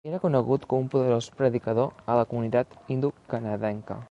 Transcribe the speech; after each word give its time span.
Era 0.09 0.19
conegut 0.21 0.63
com 0.71 0.81
un 0.83 0.87
poderós 0.93 1.27
predicador 1.43 1.93
a 2.15 2.19
la 2.21 2.25
comunitat 2.33 2.79
indocanadenca. 2.97 3.99